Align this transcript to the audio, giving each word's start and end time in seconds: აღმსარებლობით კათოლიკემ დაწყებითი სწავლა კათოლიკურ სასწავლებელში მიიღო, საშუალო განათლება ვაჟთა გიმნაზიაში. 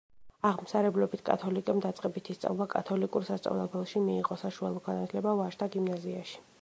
აღმსარებლობით 0.49 1.21
კათოლიკემ 1.27 1.81
დაწყებითი 1.85 2.35
სწავლა 2.37 2.67
კათოლიკურ 2.73 3.29
სასწავლებელში 3.29 4.03
მიიღო, 4.07 4.39
საშუალო 4.45 4.83
განათლება 4.89 5.35
ვაჟთა 5.43 5.69
გიმნაზიაში. 5.77 6.43